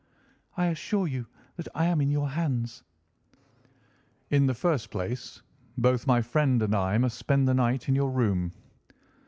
"I 0.57 0.65
assure 0.65 1.05
you 1.05 1.27
that 1.57 1.67
I 1.75 1.85
am 1.85 2.01
in 2.01 2.09
your 2.09 2.29
hands." 2.29 2.81
"In 4.31 4.47
the 4.47 4.53
first 4.55 4.89
place, 4.89 5.43
both 5.77 6.07
my 6.07 6.23
friend 6.23 6.63
and 6.63 6.73
I 6.73 6.97
must 6.97 7.19
spend 7.19 7.47
the 7.47 7.53
night 7.53 7.87
in 7.87 7.93
your 7.93 8.09
room." 8.09 8.51